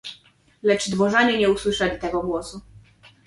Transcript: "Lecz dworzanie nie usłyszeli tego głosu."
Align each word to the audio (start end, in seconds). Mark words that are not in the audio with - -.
"Lecz 0.63 0.89
dworzanie 0.89 1.37
nie 1.37 1.49
usłyszeli 1.49 1.99
tego 2.01 2.21
głosu." 2.23 2.61